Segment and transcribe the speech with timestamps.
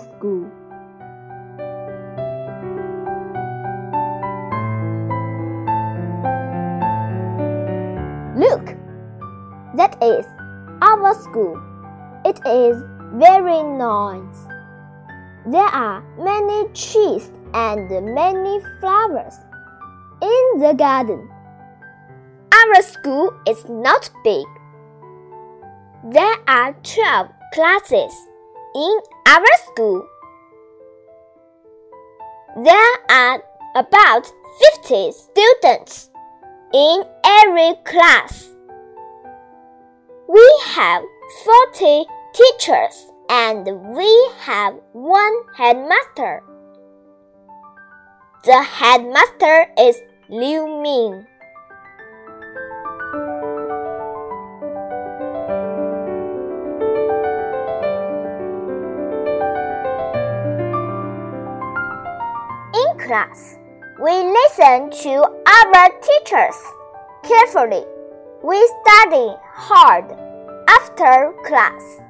[0.00, 0.50] school.
[8.36, 8.74] Look!
[9.76, 10.26] That is
[10.82, 11.60] our school.
[12.24, 12.82] It is
[13.14, 14.46] very nice.
[15.46, 19.36] There are many trees and many flowers
[20.22, 21.28] in the garden.
[22.52, 24.46] Our school is not big.
[26.04, 28.12] There are 12 classes
[28.74, 30.08] in our school.
[32.64, 33.40] There are
[33.76, 34.26] about
[34.82, 36.10] 50 students
[36.74, 38.50] in every class.
[40.28, 41.04] We have
[41.44, 46.42] 40 teachers and we have one headmaster.
[48.44, 49.96] The headmaster is
[50.28, 51.29] Liu Ming.
[63.06, 63.58] Class,
[64.00, 65.14] we listen to
[65.56, 66.56] our teachers
[67.22, 67.84] carefully.
[68.42, 70.10] We study hard
[70.68, 72.00] after class.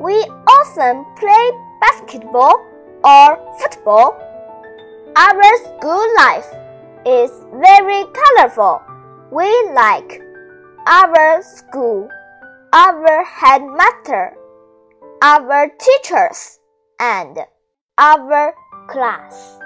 [0.00, 0.14] We
[0.58, 2.64] often play basketball
[3.04, 4.16] or football.
[5.16, 6.50] Our school life
[7.06, 8.82] is very colorful.
[9.30, 10.22] We like
[10.86, 12.08] our school,
[12.72, 14.34] our headmaster,
[15.22, 16.58] our teachers,
[17.00, 17.38] and
[17.98, 18.54] our
[18.88, 19.58] class.